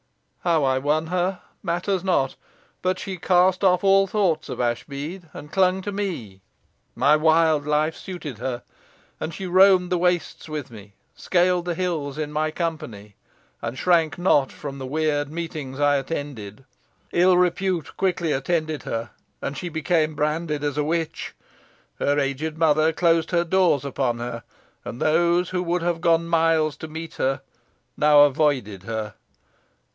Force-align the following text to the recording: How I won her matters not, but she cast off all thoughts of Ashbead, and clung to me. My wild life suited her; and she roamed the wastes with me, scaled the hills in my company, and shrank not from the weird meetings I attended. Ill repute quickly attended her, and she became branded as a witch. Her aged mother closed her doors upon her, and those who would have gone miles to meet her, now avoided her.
How 0.43 0.63
I 0.63 0.79
won 0.79 1.05
her 1.07 1.41
matters 1.61 2.03
not, 2.03 2.35
but 2.81 2.97
she 2.97 3.17
cast 3.19 3.63
off 3.63 3.83
all 3.83 4.07
thoughts 4.07 4.49
of 4.49 4.59
Ashbead, 4.59 5.29
and 5.33 5.51
clung 5.51 5.83
to 5.83 5.91
me. 5.91 6.41
My 6.95 7.15
wild 7.15 7.67
life 7.67 7.95
suited 7.95 8.39
her; 8.39 8.63
and 9.19 9.31
she 9.31 9.45
roamed 9.45 9.91
the 9.91 9.99
wastes 9.99 10.49
with 10.49 10.71
me, 10.71 10.95
scaled 11.13 11.65
the 11.65 11.75
hills 11.75 12.17
in 12.17 12.31
my 12.31 12.49
company, 12.49 13.13
and 13.61 13.77
shrank 13.77 14.17
not 14.17 14.51
from 14.51 14.79
the 14.79 14.87
weird 14.87 15.29
meetings 15.31 15.79
I 15.79 15.97
attended. 15.97 16.65
Ill 17.11 17.37
repute 17.37 17.95
quickly 17.95 18.31
attended 18.31 18.81
her, 18.81 19.11
and 19.39 19.55
she 19.55 19.69
became 19.69 20.15
branded 20.15 20.63
as 20.63 20.79
a 20.79 20.83
witch. 20.83 21.35
Her 21.99 22.17
aged 22.17 22.57
mother 22.57 22.91
closed 22.91 23.29
her 23.29 23.43
doors 23.43 23.85
upon 23.85 24.17
her, 24.17 24.41
and 24.83 24.99
those 24.99 25.49
who 25.51 25.61
would 25.61 25.83
have 25.83 26.01
gone 26.01 26.25
miles 26.25 26.75
to 26.77 26.87
meet 26.87 27.13
her, 27.15 27.41
now 27.95 28.21
avoided 28.21 28.81
her. 28.83 29.13